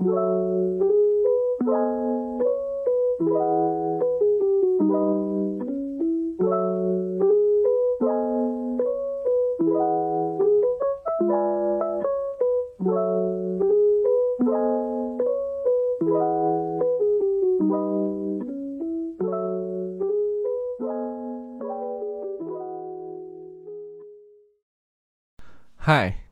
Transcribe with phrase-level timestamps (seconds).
[0.00, 0.04] 嗨，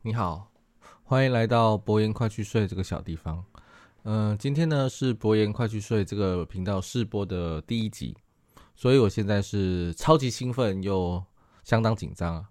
[0.03, 0.51] 你好，
[1.03, 3.43] 欢迎来到博言快去睡这个小地方。
[4.09, 8.15] 嗯，今天呢是博言快去睡这个频道试播的第一集，
[8.73, 11.21] 所以我现在是超级兴奋又
[11.65, 12.45] 相当紧张啊。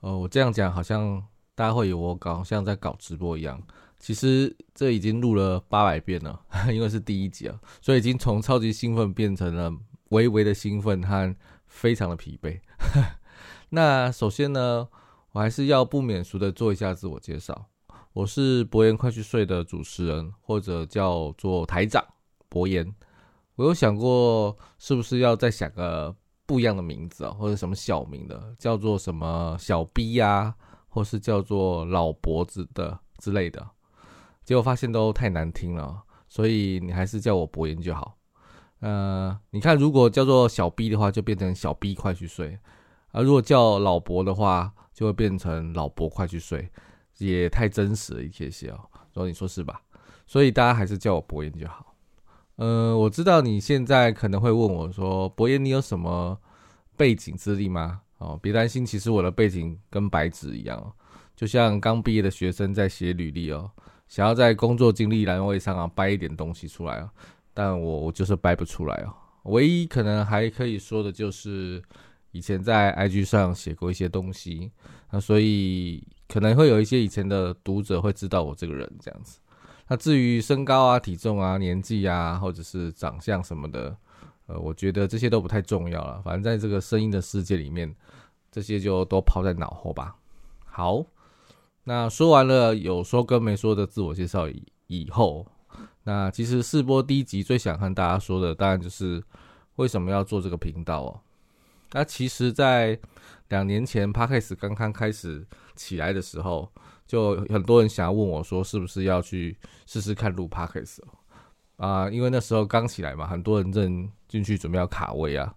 [0.00, 3.58] 呃，我这样讲好像大家会以为我搞像在搞直播一样，
[3.98, 6.38] 其实这已经录了八百遍了，
[6.70, 9.72] 因为是第一集啊，所以已经从超级兴奋变成了
[10.10, 11.34] 微微的兴奋和
[11.68, 12.60] 非常的疲惫。
[13.70, 14.86] 那首先呢。
[15.34, 17.64] 我还是要不免俗的做一下自我介绍，
[18.14, 22.04] 我是博言快去睡的主持人，或者叫做台长
[22.48, 22.94] 博言。
[23.54, 26.14] 我有想过是不是要再想个
[26.44, 30.54] 不一样的名字啊，或者什么小名的，叫做什么小 B 呀，
[30.88, 33.66] 或是叫做老脖子的之类的。
[34.44, 38.18] 结果发现都太难听了，所以你还是叫我博言就好。
[38.80, 42.58] 呃，你看，如果叫做小 B 的话，就变成小 B 快去睡；
[43.12, 46.68] 而如果叫老伯的话，就会变成老伯快去睡，
[47.18, 48.80] 也太真实了一些些哦。
[49.12, 49.82] 然后你说是吧？
[50.26, 51.94] 所以大家还是叫我博言就好。
[52.56, 56.38] 嗯，我知道你现在可能会问我说：“博言，你有什么
[56.96, 60.92] 背景资历吗？”哦，别担心，其实我的背景跟白纸一样，
[61.34, 63.70] 就像刚毕业的学生在写履历哦，
[64.08, 67.10] 想要在工作经历栏位上啊掰一点东西出来啊，
[67.52, 69.14] 但我我就是掰不出来哦。
[69.44, 71.82] 唯一可能还可以说的就是。
[72.34, 74.72] 以前在 IG 上写过一些东西，
[75.10, 76.02] 那所以
[76.32, 79.38] 可能会有一些以前的读者会知道我这个人这样子。
[79.86, 83.94] 那至于身高啊、体重啊、年纪啊，或者是长相什么的，
[84.46, 86.22] 呃，我觉得这些都不太重要了。
[86.24, 87.94] 反正在这个声音的世界里面，
[88.50, 90.16] 这些就都抛在脑后吧。
[90.64, 91.04] 好，
[91.84, 95.46] 那说完了有说跟没说的自我介绍以以后，
[96.04, 99.22] 那其实试播第一集最想和大家说的，当然就是
[99.76, 101.20] 为什么要做这个频道哦。
[101.92, 102.98] 那其实，在
[103.48, 106.70] 两年前 p a d k a s 刚刚开始起来的时候，
[107.06, 111.04] 就很多人想要问我说，是不是要去试试看录 p a d k a s
[111.76, 112.08] 啊？
[112.08, 115.54] 因为那时候刚起来嘛，很多人正进去准备要卡位啊。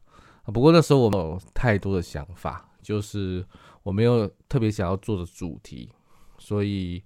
[0.54, 3.46] 不过那时候我没有太多的想法，就是
[3.84, 5.90] 我没有特别想要做的主题，
[6.38, 7.02] 所以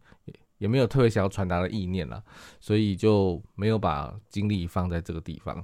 [0.57, 2.22] 也没有特别想要传达的意念了，
[2.59, 5.63] 所以就没有把精力放在这个地方。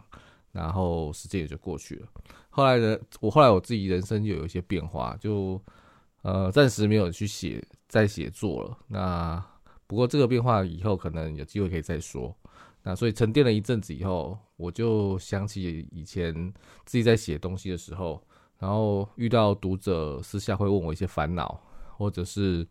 [0.55, 2.07] 然后时间也就过去了。
[2.49, 5.61] 后来的我，后来我自己人生就有一些变化，就
[6.21, 8.77] 呃暂时没有去写再写作了。
[8.87, 9.45] 那
[9.85, 12.33] 不过这个变化以后可能有机会可以再说。
[12.83, 16.33] 那所以沉淀了一阵子以后，我就想起以前
[16.85, 18.23] 自己在写东西的时候，
[18.57, 21.61] 然后遇到读者私下会问我一些烦恼，
[21.97, 22.65] 或者是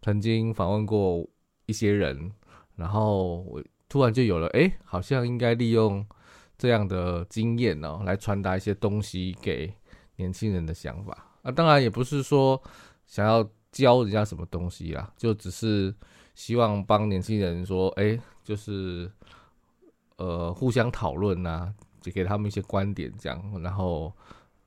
[0.00, 1.28] 曾经访问过
[1.66, 2.32] 一些人，
[2.76, 6.06] 然后我突然就有了，哎，好像应该利用。
[6.60, 9.72] 这样的经验呢，来传达一些东西给
[10.16, 12.62] 年轻人的想法啊，当然也不是说
[13.06, 15.94] 想要教人家什么东西啦，就只是
[16.34, 19.10] 希望帮年轻人说，哎，就是
[20.18, 24.12] 呃互相讨论呐，就给他们一些观点这样，然后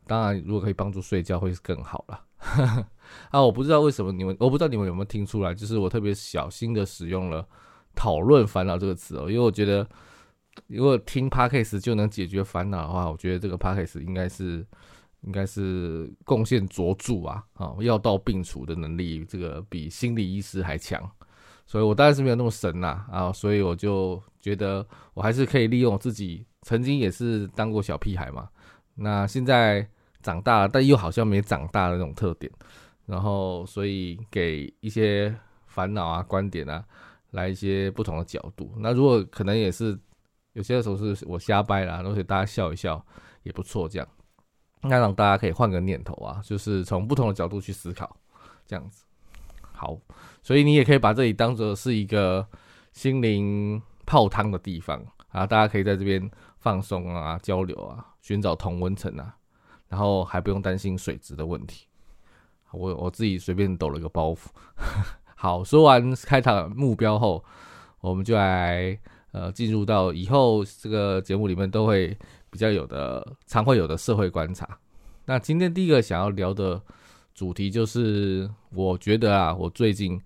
[0.07, 2.25] 当然如果可以帮助睡觉会是更好了。
[3.29, 7.47] 啊，我不知道为什么你们，我不知道你们有没有听出来，就是我特别小心的使用了
[7.93, 9.87] “讨论烦恼”这个词哦，因为我觉得。
[10.68, 14.66] 如果听 podcast 就能解决烦恼的话，我觉得这个 podcast 应该是
[15.22, 21.09] 应该是贡献卓著啊啊，药到病除的能力，这个比心理医师还强。
[21.66, 28.50] 所以我当然是没有那么神呐啊，所以我就觉得我还是可以利用自己曾经也是当过小屁孩嘛，
[28.96, 29.88] 那现在
[30.22, 32.52] 长大了，但又好像没长大的那种特点，
[33.06, 35.34] 然后所以给一些
[35.68, 36.84] 烦恼啊、观点啊，
[37.31, 38.72] 来一些不同的角度。
[38.78, 39.97] 那如果可能也是。
[40.53, 43.03] 有些时候是我瞎掰啦，而且大家笑一笑
[43.41, 44.08] 也不错，这样，
[44.82, 48.16] 那让大家可以换个念头啊，就是从不同的角度去思考，
[48.66, 49.03] 这样子。
[49.72, 49.97] 好，
[50.44, 52.47] 所以你也可以把这里当做是一个
[52.91, 56.29] 心灵泡汤的地方啊，大家可以在这边
[56.59, 59.35] 放松啊、交流啊、寻找同温层啊，
[59.88, 61.88] 然后还不用担心水质的问题。
[62.72, 64.49] 我我自己随便抖了个包袱。
[65.35, 67.44] 好，说完开场目标后，
[68.02, 68.99] 我们就来。
[69.34, 72.16] 呃，进入到以后这个节目里面都会
[72.50, 74.78] 比较有的，常会有的社会观察。
[75.26, 76.80] 那今天第一个想要聊的
[77.34, 80.22] 主题就是，我觉得啊，我最近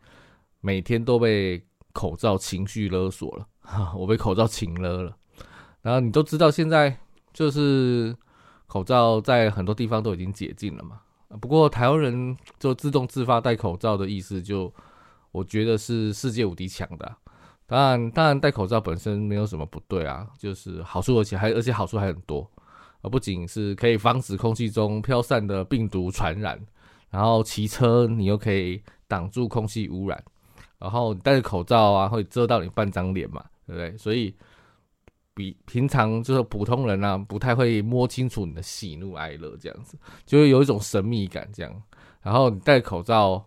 [0.59, 1.63] 每天都被
[1.93, 3.47] 口罩情绪勒索了，
[3.95, 5.15] 我被口罩情勒了。
[5.81, 6.97] 然后你都知道，现在
[7.31, 8.13] 就是
[8.65, 10.99] 口罩在很多地方都已经解禁了嘛。
[11.39, 14.73] 不过台湾人就自动自发戴口罩的意思，就
[15.31, 17.15] 我觉得是世界无敌强的。
[17.67, 22.49] 当然，当然戴口罩本身没有什么不对啊，就是好处，而且还而且好处还很多。
[23.01, 26.59] 而不仅是可以防止空气中飘散的病毒传染，
[27.11, 30.21] 然后骑车你又可以挡住空气污染，
[30.79, 33.97] 然后戴着口罩啊会遮到你半张脸嘛，对不对？
[33.97, 34.33] 所以
[35.35, 41.83] 比平常就是普通人啊不太会摸清楚你的喜怒哀乐，这样子就会有一种神秘感这样。
[42.23, 43.45] 然后你戴口罩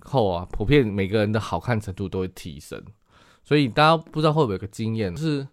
[0.00, 2.80] 后啊，普遍每个人的好看程度都会提升。
[3.44, 5.46] 所以大家不知道会不会有个经验就是。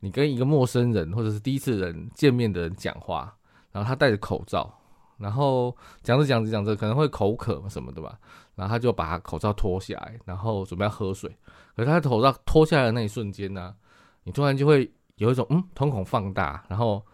[0.00, 3.34] 你跟一个陌生人或者是第一次人见面的人讲话，
[3.72, 4.72] 然后他戴着口罩，
[5.16, 8.16] 然后讲着讲着讲着可能会口渴什么的吧，
[8.54, 11.28] 然后他就把口罩脱下来，然后准备要喝水。
[11.74, 13.74] 可是他口罩脱下来的那一瞬间呢，
[14.22, 17.04] 你突然就会有一种嗯瞳孔放大，然后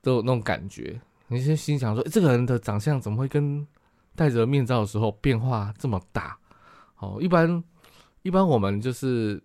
[0.00, 1.00] 都有那种感觉。
[1.26, 3.66] 你先心想说，这个人的长相怎么会跟
[4.14, 6.38] 戴着面罩的时候变化这么大？
[6.98, 7.64] 哦，一般
[8.24, 9.40] 一般我们就是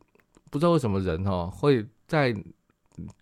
[0.50, 1.86] 不知道为什么人哦会。
[2.10, 2.36] 在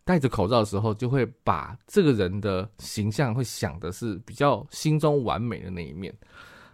[0.06, 6.16] 戴着口罩的时候，就会把这个人的形象会想的是比较心中完美的那一面，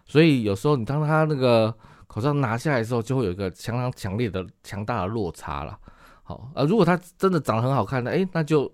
[0.06, 1.76] 所以有时候你当他那个
[2.06, 5.76] 口罩拿下来的时候，就会有一个相当强烈的、强大的落差了。
[6.22, 8.72] 好啊，如果他真的长得很好看的，哎，那就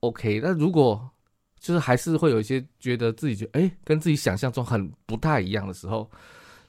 [0.00, 0.40] OK。
[0.44, 1.10] 那如果
[1.58, 6.06] 就是还是会有一些觉得自己就哎跟自己想象中很不太一样的时候。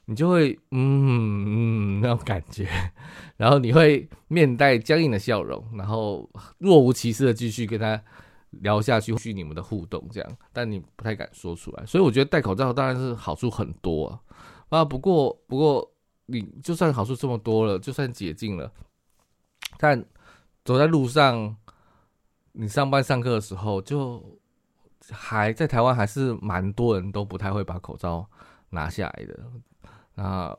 [0.06, 2.68] 你就会嗯嗯那种感觉，
[3.36, 8.02] 然后你会面带僵硬的笑容，然后若无其事的继续跟他
[8.50, 11.86] 聊下去，续你们的互动这样，但你不太敢说出来。
[11.86, 15.88] 所以我觉得戴口罩当然是好处很多啊，啊不过不过
[16.26, 18.72] 你就算好处这么多了，就算解禁了，
[19.78, 20.04] 但
[20.64, 21.56] 走在路上，
[22.52, 24.20] 你上班上课的时候，就
[25.10, 28.28] 还在台湾还是蛮多人都不太会把口罩
[28.70, 29.38] 拿下来的。
[30.22, 30.54] 啊，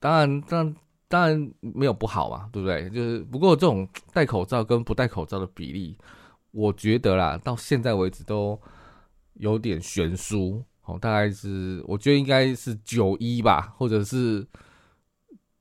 [0.00, 2.90] 当然，当然，当然没有不好嘛，对不对？
[2.90, 5.96] 就是不过这种戴口罩跟不戴口罩的比例，
[6.50, 8.60] 我觉得啦，到现在为止都
[9.34, 10.64] 有点悬殊。
[10.82, 14.44] 哦，大概是我觉得应该是九一吧，或者是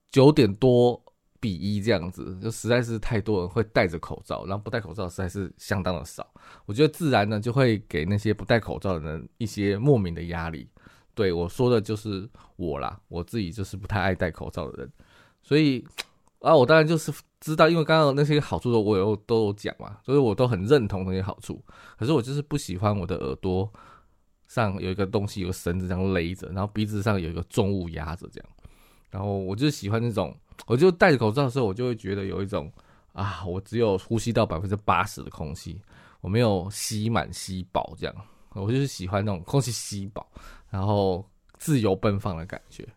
[0.10, 1.00] 九点多
[1.40, 6.26] 比一这样子，就实在是太多人会戴着口罩，然后不戴口罩实在是相当的少。
[6.66, 10.70] 我觉得自然呢就会给那些不戴口罩的人一些莫名的压力。
[11.18, 14.92] 对我说的就是我啦，我自己就是不太爱戴口罩的人，
[15.42, 15.84] 所以
[16.42, 21.60] 啊，我当然就是知道，因为刚刚那些好处的我有都有讲嘛，所以我都很认同那些好处。
[21.98, 23.68] 可是我就是不喜欢我的耳朵
[24.48, 28.50] 上有一个东西，有个绳子这样勒着，然后鼻子上有一个重物压着这样。
[29.10, 30.38] 然后我就喜欢那种，
[30.68, 32.72] 我就戴着口罩的时候，我就会觉得有一种
[33.14, 35.82] 啊，我只有呼吸到百分之八十的空气，
[36.22, 38.16] 我没有吸满吸饱这样。
[38.54, 40.26] 我就是喜欢那种空气吸饱。
[40.70, 41.26] 然后
[41.58, 42.88] 自由奔放的感觉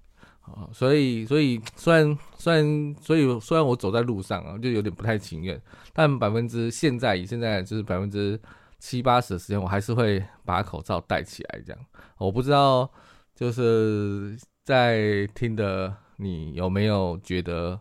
[0.42, 5.60] 啊，所以所以虽然虽然所以虽然我走在路上啊，就有点不太情愿，
[5.92, 8.40] 但百分之现在以现在就是百分之
[8.78, 11.60] 七八十的时间，我还是会把口罩戴起来。
[11.60, 11.86] 这样，
[12.18, 12.90] 我不知道
[13.34, 17.78] 就是在听的你有没有觉得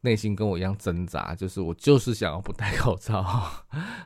[0.00, 3.24] 内心跟我一样挣扎，就是我就是想要不戴口罩，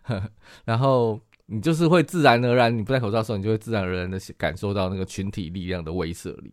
[0.66, 1.18] 然后。
[1.46, 6.52] 你就是会自然而然，你不戴口罩的时候，你就会自然而然的感受到那个群体力量的威慑力，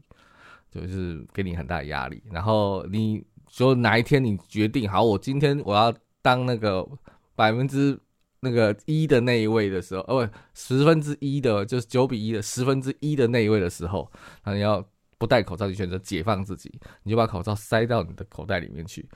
[0.72, 2.22] 就是给你很大压力。
[2.32, 6.88] 然后你说哪一天你决定好，我今天我要当那个
[7.36, 8.00] 百分之
[8.40, 14.12] 那个一的那一位的时候，哦不，十分之一的，就是九比一的十分之一的那一位的时候，
[14.44, 14.86] 那你要
[15.18, 16.72] 不戴口罩，你选择解放自己，
[17.04, 19.08] 你就把口罩塞到你的口袋里面去。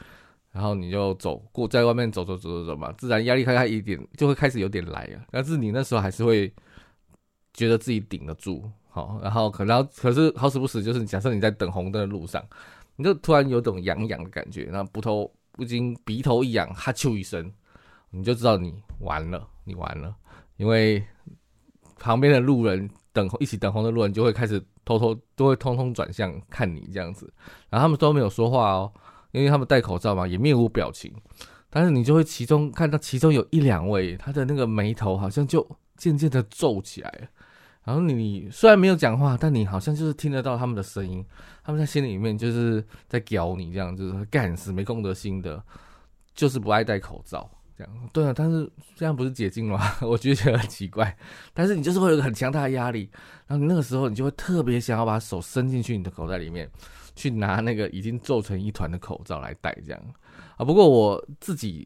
[0.52, 5.26] 然后你就走过，在外面走走走走走嘛，自然压力开开一点，就会开始有点来啊。
[5.30, 6.52] 但是你那时候还是会
[7.54, 12.44] 觉得自己顶得住，好，然后可能可是好死不死，就是假设你在等红灯的路上，
[12.96, 17.52] 你就突然有种痒痒的感觉，然后不头不禁鼻头一痒，哈啾一声，
[18.10, 20.16] 你就知道你完了，你完了，
[20.56, 21.04] 因为
[22.00, 27.32] 旁边的路人等一起等红的路人就会开始偷偷都会通通转向看你这样子，
[27.70, 28.92] 然后他们都没有说话哦。
[29.32, 31.14] 因为他们戴口罩嘛，也面无表情，
[31.70, 37.28] 但是你就会其中看到其中有一两位，他的那个眉头好像就渐渐的皱起来了。
[37.84, 41.24] 然后你虽然没有讲话，但你好像就是听得到他们的声音，
[41.64, 45.64] 他们在心里面就是在屌你，这样就是干死没公德心的，
[46.36, 47.94] 就是不爱戴口罩这样。
[48.12, 49.80] 对啊，但是这样不是解禁吗？
[50.04, 51.18] 我觉得很奇怪。
[51.54, 53.10] 但是你就是会有很强大的压力，
[53.46, 56.70] 然后你那个时候你就会特别想要把手伸进去你的口袋里面。
[57.18, 60.02] 去拿那个已经皱成一团的口罩来戴这样
[60.56, 60.64] 啊。
[60.64, 61.86] 不过我自己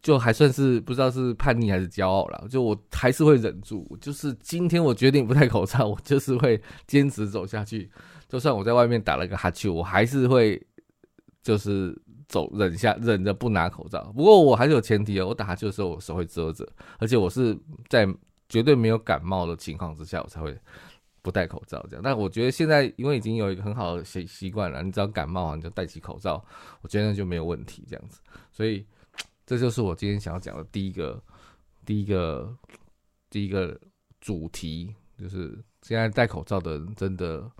[0.00, 7.90] 就还算是不知道是叛逆还是骄傲了，就我还是会忍住，就是今天我决定不戴口罩，我就是会坚持走下去。
[8.28, 10.60] 就算我在外面打了个哈欠，我还是会
[11.42, 11.96] 就是
[12.28, 14.12] 走忍下忍着不拿口罩。
[14.16, 16.66] 不过我还是有前提哦，我打哈欠的时候我手会遮着，
[16.98, 18.06] 而且我是在
[18.48, 20.56] 绝对没有感冒的情况之下，我才会
[21.28, 22.02] 不戴口罩这样。
[22.02, 26.42] 但我觉得现在因为已经有一个很好的习习惯了，你只要感冒啊你就戴起口罩，
[26.80, 28.20] 我觉得那就没有问题这样子。
[28.50, 28.86] 所以
[29.44, 31.22] 这就是我今天想要讲的第一个
[31.84, 32.56] 第一个
[33.28, 33.78] 第一个
[34.22, 37.50] 主题，就是现在戴口罩的人真的。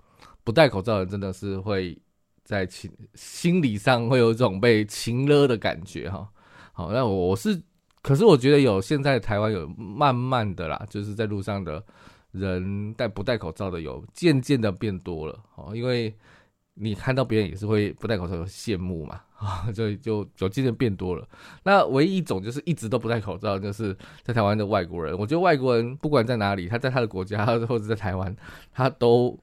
[0.41, 1.95] 不戴口罩的人真的是会
[2.43, 6.27] 在情心理上会有一种被情勒的感觉哈。
[6.73, 7.61] 好，那我我是，
[8.01, 11.85] 可是我觉得有现在台湾有慢慢的啦，就是在路上的
[12.31, 16.13] 人戴不戴口罩的有渐渐的变多了哦，因为
[16.75, 21.27] 你看到别人也是会不戴口罩有羡慕嘛啊， 就就就渐渐变多了。
[21.63, 25.17] 那唯一一种就是一直都不戴口罩，就是在台湾的外国人。
[25.17, 28.35] 我觉得外国人不管在哪里，他在他的国家或者在台湾，
[28.71, 29.37] 他都。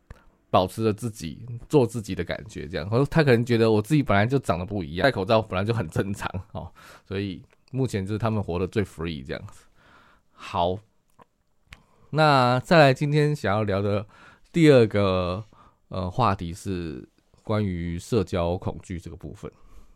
[0.48, 6.70] 保持着自己做自己的感觉，这样，或者他可能觉得我自己本来就长得不一样，戴口罩本来就很正常哦，
[7.04, 9.64] 所以目前就是他们活得最 free 这样子。
[10.30, 10.78] 好，
[12.10, 14.06] 那再来今天想要聊的
[14.52, 15.44] 第二个
[15.88, 17.08] 呃话题是
[17.42, 19.50] 关于社交恐惧这个部分。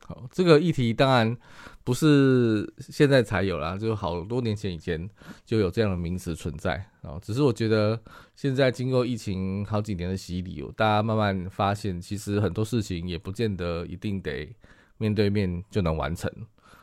[0.07, 1.37] 好这个议题当然
[1.85, 5.09] 不是现在才有啦，就好多年前以前
[5.45, 7.17] 就有这样的名词存在啊。
[7.23, 8.01] 只是我觉得
[8.35, 14.53] 现在经过疫情好几年的洗礼，大家慢慢发现，其实很多事情也不见得一定得
[14.99, 16.29] 面对面就能完成。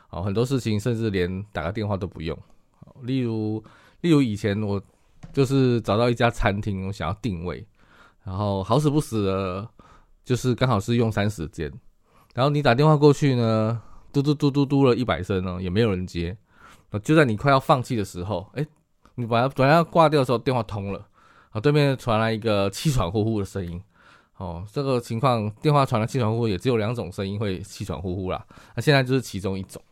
[0.08, 2.36] 哦，很多事情甚至连打个电话都不用。
[3.02, 3.62] 例如，
[4.00, 4.82] 例如以前我
[5.32, 7.66] 就是找到一家餐厅，我想要定位，
[8.24, 9.68] 然后好死不死的，
[10.24, 11.72] 就是刚好是用餐时间。
[12.34, 13.80] 然后你打电话过去呢，
[14.12, 16.36] 嘟嘟嘟嘟嘟了一百声呢，也没有人接。
[17.02, 18.66] 就在你快要放弃的时候，哎，
[19.16, 21.06] 你本来本来要挂掉的时候，电话通了，
[21.50, 23.80] 啊，对面传来一个气喘呼呼的声音。
[24.36, 28.46] 哦，这个情况电话传来气喘呼呼，也只有两种声音会气喘呼呼啦。
[28.74, 29.82] 那现在就是其中一种。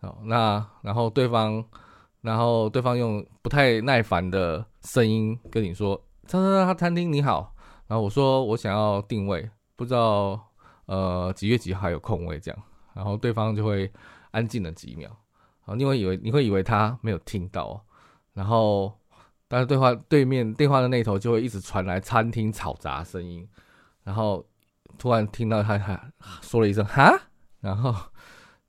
[0.00, 1.62] 哦，那然后对方，
[2.22, 7.54] 然后对方用不太耐烦的声音跟你说：“他他他餐厅你好。”
[7.88, 10.40] 然后我说：“我想要定位，不知道。”
[10.86, 12.62] 呃，几月几号有空位这样，
[12.94, 13.88] 然后对方就会
[14.32, 15.08] 安静了几秒，
[15.60, 17.80] 好，你会以为你会以为他没有听到，
[18.32, 18.92] 然后
[19.46, 23.48] 但是对话对面电话的那头就会一直传来餐厅嘈杂声音，
[24.02, 24.44] 然后
[24.98, 26.10] 突然听到他他
[26.42, 27.16] 说了一声哈，
[27.60, 27.92] 然后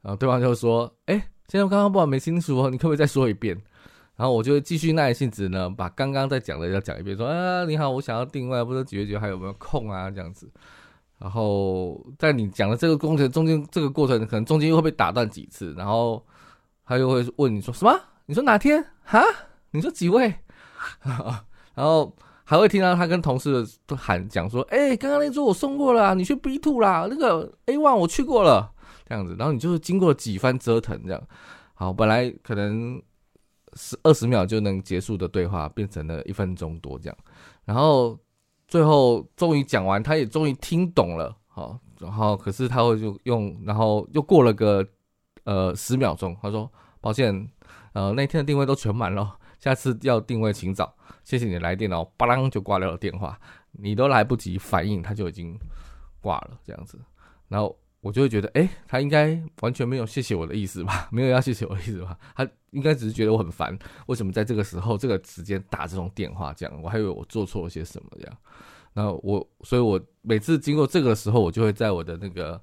[0.01, 3.61] 然后对方就说，哎，先生刚刚不好没清楚哦，你可不可以再说一遍？
[4.15, 10.49] 然后我就继续耐性子呢，把刚刚在讲的要讲一遍，说啊你好，我想要定位，不知道几月几号还有没有空啊这样子。
[11.17, 16.25] 然后在你讲的这个过程中间，这个过程可能中间又会被打断几次，然后
[16.85, 17.99] 他又会问你说什么？
[18.27, 18.81] 你说哪天？
[19.03, 19.21] 哈？
[19.71, 20.33] 你说几位？
[21.75, 22.15] 然后
[22.45, 28.70] 还会听到他跟同事都喊讲说：“哎，刚刚那桌我送过了，你去 B two 啦，那个 A one 我去过了。”
[29.11, 31.21] 这样子，然后你就是经过几番折腾，这样
[31.73, 33.01] 好，本来可能
[33.73, 37.17] 十二十秒就能结束的对话，变成了一分钟多这样，
[37.65, 38.17] 然后。
[38.71, 44.87] 最后终于讲完，他也终于听懂了，好，然后可是他会就用，然后又过了个
[45.43, 47.51] 呃十秒钟，他说抱歉，
[47.91, 53.37] 呃那天的定位都全满了，下次要定位请早，谢谢你来电哦，巴啷就挂掉了电话，
[53.73, 55.59] 你都来不及反应，他就已经
[56.21, 56.97] 挂了这样子，
[57.49, 57.77] 然后。
[58.01, 61.07] 我就会觉得，哎，他应该完全没有谢谢我的意思吧？
[61.11, 62.17] 没有要谢谢我的意思吧？
[62.35, 63.77] 他应该只是觉得我很烦，
[64.07, 66.51] 为什么在这个时候、这个时间打这种电话？
[66.53, 68.37] 这样，我还以为我做错了些什么这样。
[68.93, 72.59] 然后我，所以我每次经过这个时候，我就会在我的那个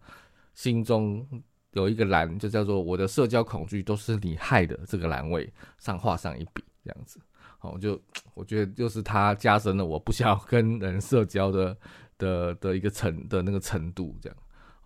[0.54, 1.24] 心中
[1.70, 7.20] 有一个栏，就叫做“我的社交恐惧都是你害的”这个栏位上画上一笔，这样子。
[7.58, 8.00] 好，我就
[8.34, 11.76] 我觉得就是他加深了我不想要跟人社交的
[12.18, 14.36] 的的一个程的那个程度，这样。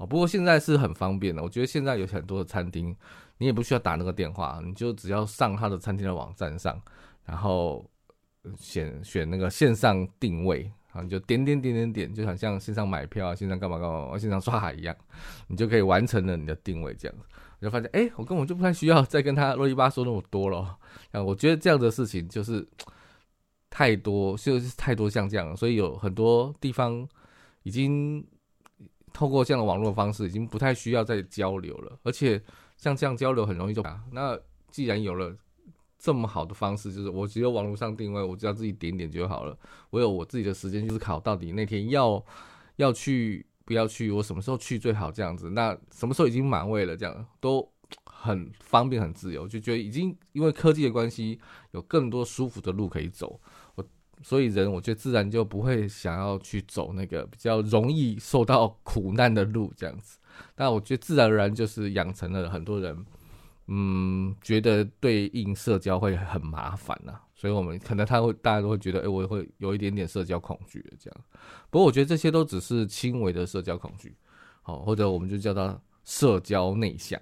[0.06, 2.94] 不过现在是很方便的，我觉得现在有很多的餐厅，
[3.38, 6.80] 你也不需要打那个电话，你就只要上他的餐厅的网站上，
[7.24, 7.88] 然后
[8.56, 14.96] 选选那个线上定位，啊你就点点点点点，就好像线上买票啊，线上干嘛干嘛，线上刷卡一样，
[15.46, 16.94] 你就可以完成了你的定位。
[16.94, 17.16] 这样，
[17.60, 20.76] 我就发现，哎，我根本就不太需要再跟他啰里吧嗦那么多了。
[21.12, 22.66] 啊，我觉得这样的事情就是
[23.70, 27.08] 太多，就是太多像这样，所以有很多地方
[27.62, 28.26] 已经。
[29.12, 31.98] 透过这样的网络方式，已经不太需要再交流了。
[32.02, 32.42] 而且
[32.76, 34.38] 像这样交流很容易就那
[34.70, 35.36] 既然有了
[35.98, 39.56] 这么好的方式，就是我只有网络上定位，我只要自己点点就好了。
[39.90, 42.24] 我有我自己的时间去思考，到底那天要
[42.76, 45.50] 要去不要去，我什么时候去最好这样子。
[45.50, 47.70] 那什么时候已经满位了，这样都
[48.04, 51.38] 很方便很自由，就觉得已经因为科技的关系，
[51.70, 53.40] 有更多舒服的路可以走。
[53.74, 53.84] 我
[54.22, 60.18] 所以人我觉得自然就不会想要去走那个比较容易受到苦难的路这样子。
[60.54, 63.04] 但我觉得自然而然就是养成了很多人。
[63.68, 71.20] 嗯，觉得对应社交会很麻烦呐，所以我们可能他会大家都会觉得，哎，我会有一点点社交恐惧的这样。
[71.70, 74.16] 不过我觉得这些都只是轻微的社交恐惧，
[74.62, 77.18] 好，或者我们就叫它社交内向，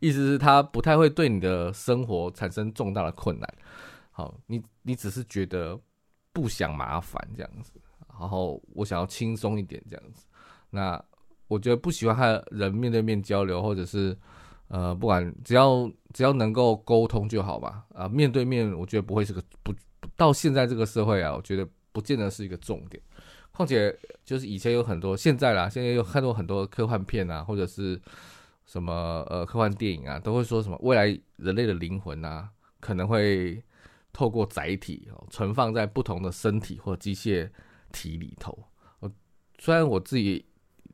[0.00, 3.54] 意思是他不太会对你的生活产生重大的困难。
[4.12, 5.78] 好，你你只是觉得
[6.32, 7.72] 不想麻烦这样子，
[8.18, 10.26] 然后我想要轻松一点这样子。
[10.70, 11.02] 那
[11.48, 14.16] 我觉得不喜欢和人面对面交流，或者是。
[14.68, 17.84] 呃，不管只要只要能够沟通就好吧。
[17.92, 19.70] 啊，面对面，我觉得不会是个不
[20.16, 23.02] 到现在这个社会啊，我觉得不见得是一个重点。
[23.50, 28.00] 况且就是以前有很多，现在啦，现在有看到很多科幻片啊，或者是
[28.64, 31.04] 什么呃科幻电影啊，都会说什么未来
[31.36, 32.48] 人类的灵魂啊，
[32.80, 33.62] 可能会
[34.12, 37.48] 透过载体哦存放在不同的身体或机械
[37.92, 38.56] 体里头。
[39.00, 39.10] 我
[39.58, 40.44] 虽然我自己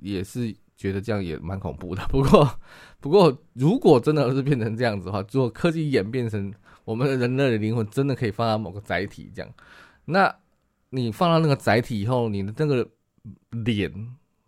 [0.00, 0.54] 也是。
[0.78, 2.60] 觉得这样也蛮恐怖的， 不过，
[3.00, 9.52] 不过如果真的是变成这样子的话，如果科技演变成我们的人类的灵魂真的可以放到某个载体这样，
[10.04, 10.32] 那
[10.90, 12.88] 你放到那个载体以后，你的那个
[13.64, 13.92] 脸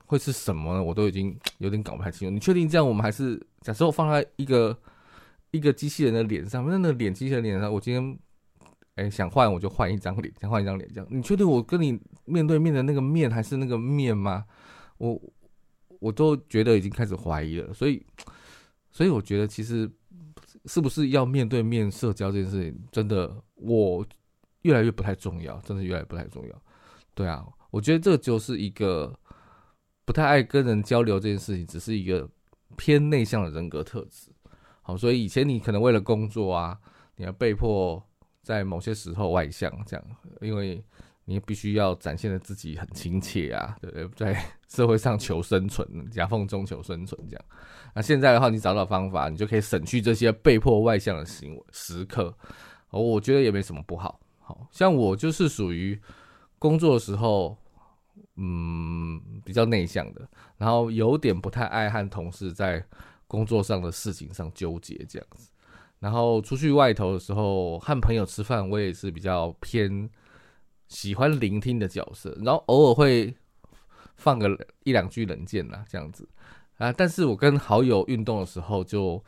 [0.06, 0.80] 会是什么呢？
[0.80, 2.32] 我都已经有点搞不太清楚。
[2.32, 4.78] 你确定这样我们还是假设我放在一个
[5.50, 8.18] 一个机器人的脸上，那那个脸机器人脸上，我今天
[9.00, 14.44] 哎想换我就换一张脸，想换一张脸这样，你确定我跟你面对面的那个面还是那个面吗？
[14.98, 15.20] 我。
[16.00, 18.02] 我都觉得已经开始怀疑了，所以，
[18.90, 19.86] 所以我觉得其实
[20.64, 24.02] 是不是要面对面社交这件事情，真的我
[24.62, 26.62] 越来越不太重要，真的越来越不太重要。
[27.12, 29.14] 对啊，我觉得这就是一个
[30.06, 32.26] 不太爱跟人交流这件事情，只是一个
[32.78, 34.30] 偏内向的人格特质。
[34.80, 36.80] 好，所以以前你可能为了工作啊，
[37.16, 38.02] 你要被迫
[38.50, 40.04] 在某些时候外向，这样，
[40.40, 40.82] 因为。
[41.26, 44.34] 你必须要展现的自己很亲切啊，对不对？
[44.34, 47.44] 在社会上求生存，夹缝中求生存这样。
[47.94, 52.36] 那现在的话，你找到方法，你就可以省去这些被迫外向的行为时刻。
[52.88, 54.18] 哦，我觉得也没什么不好。
[54.40, 55.96] 好像我就是属于
[56.58, 57.56] 工作的时候，
[58.34, 62.84] 嗯，比较内向的，然后有点不太爱和同事在
[63.28, 65.49] 工作上的事情上纠结这样子。
[66.00, 70.10] 然后出去外头的时候，和朋友吃饭，我也是比较偏。
[70.88, 73.32] 喜欢聆听的角色，然后偶尔会
[74.16, 74.48] 放个
[74.82, 76.28] 一两句冷箭呐，这样子
[76.78, 76.92] 啊。
[76.92, 79.22] 但是我跟好友运动的时候，就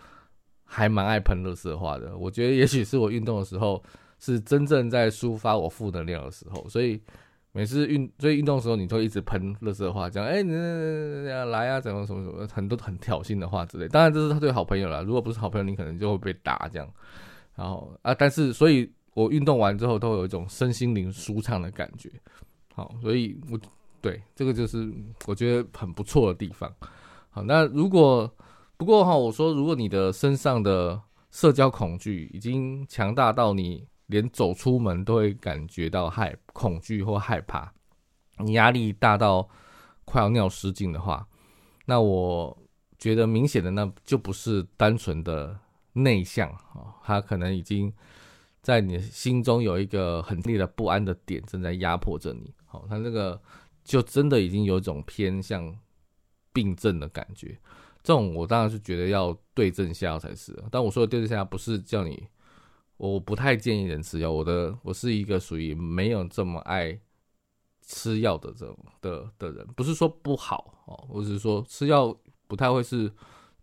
[0.65, 2.19] 还蛮爱喷乐色话的。
[2.19, 3.81] 我觉得也许是我运动的时候
[4.19, 7.01] 是真正在抒发我负能量的时候，所以
[7.53, 13.87] 每次运所以运动的时候，你都一直喷乐色话，讲哎你来啊，怎么什么什么，很多很挑衅的话之类。
[13.89, 16.89] 当然这是他对好朋友了，如果不是好朋友，你可能就会被打这样。
[17.55, 18.93] 然后啊，但是所以。
[19.15, 22.11] 我运动完之后都有一种身心灵舒畅的感觉，
[22.75, 23.61] 好，所以我
[24.01, 24.91] 对这个就是
[25.27, 26.75] 我觉得很不错的地方。
[27.29, 28.35] 好，那如果
[28.79, 30.99] 不过哈，我说如果你的身上的
[31.31, 37.73] 社交恐惧已经强大到你连走出门都会感觉到害恐惧或害怕，
[38.39, 39.49] 你压力大到
[40.05, 41.27] 快要尿失禁的话，
[41.87, 42.57] 那我
[42.99, 45.59] 觉得明显的那就不是单纯的
[45.93, 47.93] 内向啊，他可能已经。
[48.63, 53.43] 在你心中有一个很烈的不安的点正在压迫着你，好，他那个
[53.83, 55.77] 就真的已经有一种偏向
[56.53, 57.59] 病症的感觉。
[58.05, 60.57] 这种我当然是觉得要对症下药才是。
[60.71, 62.29] 但我说的对症下药不是叫你，
[63.11, 64.31] 我不太建议人吃药。
[64.31, 66.99] 我的我是一个属于没有这么爱
[67.83, 73.13] 吃药的这种的的人，不是说不好哦，我只是说吃药不太会是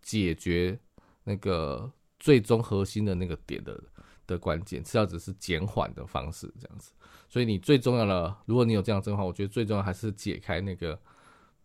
[0.01, 0.77] 解决
[1.23, 3.81] 那个最终核心的那个点的。
[4.29, 6.91] 的关键，吃药只是减缓的方式，这样子。
[7.27, 10.99] 所以你最重要的，如果你有这样症的话，我觉得最重要还是解开那个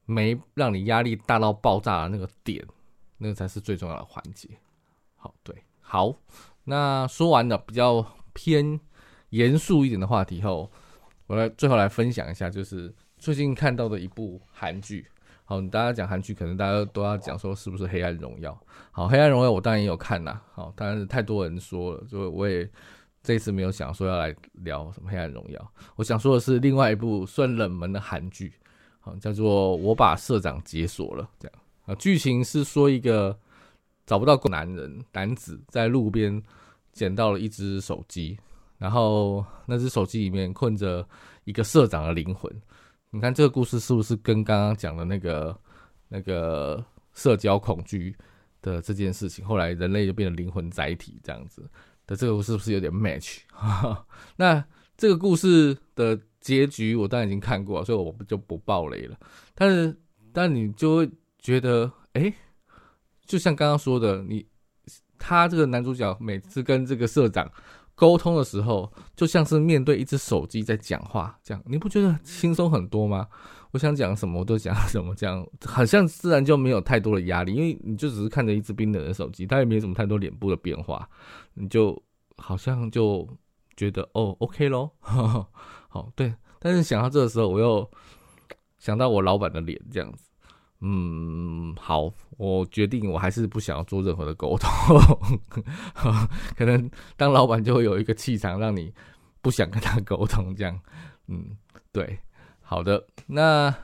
[0.07, 2.67] 没让你压力大到爆炸的那个点，
[3.19, 4.49] 那个才是最重要的环节。
[5.15, 6.17] 好，对，好。
[6.65, 8.79] 那说完了比较偏
[9.31, 10.71] 严肃一点的话题后，
[11.27, 15.07] 我来最后来分享一下，就是最近看到的一部韩剧。
[15.47, 18.51] 好，大家讲韩剧，可能大家都要讲说是不是《黑暗荣耀》？
[18.91, 20.41] 好，《黑暗荣耀》我当然也有看呐。
[20.55, 22.67] 好，当然是太多人说了，就我也
[23.23, 25.61] 这次没有想说要来聊什么《黑暗荣耀》。
[25.97, 28.55] 我想说的是另外一部算冷门的韩剧，
[29.01, 31.23] 好，叫做《我把社长解锁了》。
[31.39, 33.39] 这样啊，剧情是说一个
[34.07, 36.43] 找不到男人男子在路边
[36.93, 38.39] 捡到了一只手机，
[38.79, 41.07] 然后那只手机里面困着
[41.45, 42.51] 一个社长的灵魂。
[43.11, 45.57] 你看这个故事是不是跟刚刚讲的那个
[46.09, 48.15] 那个社交恐惧
[48.61, 51.63] 的这件事情，后来人类就变成灵魂载体这样子
[52.07, 53.39] 的这个是不是有点 match？
[54.37, 54.65] 那
[54.97, 59.19] 这个故事的结局我当然已经看过，所以我就不爆雷了。
[59.55, 59.97] 但是，
[60.33, 62.33] 但你就会觉得，哎，
[63.25, 64.47] 就像刚刚说的，你
[65.19, 67.51] 他这个男主角每次跟这个社长。
[67.97, 73.29] 沟通的时候，就像是面对一只手机在讲话，这样你不觉得轻松很多吗？
[73.71, 81.09] 我想讲什么我都讲什么，这样好像自然就没有太多的压力，因为你就只是看着一只冰冷的手机，它也没什么太多脸部的变化，
[81.55, 81.97] 你就
[82.37, 83.29] 好像就
[83.77, 84.91] 觉得哦，OK 咯。
[85.01, 86.35] 好对。
[86.59, 87.89] 但是想到这个时候，我又
[88.79, 90.25] 想到我老板的脸，这样子。
[90.87, 94.71] 嗯，好，我决定我还是不想要做任何的沟通，
[96.55, 98.93] 可能当老板就会有一个气场，让你
[99.41, 100.79] 不想跟他沟通，这样，
[101.29, 101.57] 嗯，
[101.91, 102.19] 对，
[102.61, 103.75] 好的，那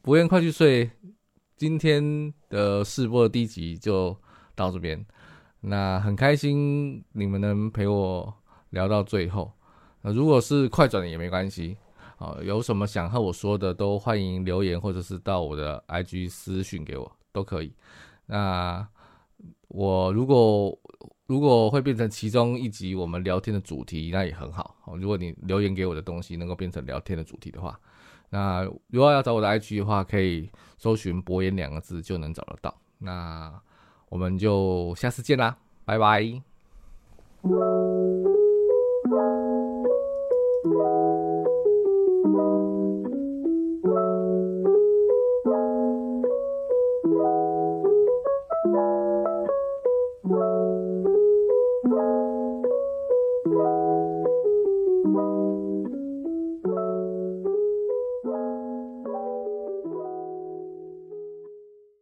[0.00, 0.90] 不愿快去睡，
[1.58, 4.16] 今天的试播的第一集就
[4.54, 5.04] 到这边，
[5.60, 8.32] 那很开心你们能陪我
[8.70, 9.52] 聊到最后，
[10.00, 11.76] 那如果是快转也没关系。
[12.22, 17.72] 啊，有什么想和我说的，都欢迎留言，或者是到我的 IG 私讯给我，都可以。
[18.26, 18.86] 那
[19.66, 20.78] 我如果
[21.26, 24.76] 如果会变成其中一集我们聊天的主题，那也很好。
[24.94, 27.76] 如果你留言给我的东西能够变成聊天的主题的话，
[28.30, 32.72] 那如果要找我的 IG 的话，可以搜寻“博言”两个字就能找得到。
[32.98, 33.52] 那
[34.08, 36.22] 我们就下次见啦，拜拜。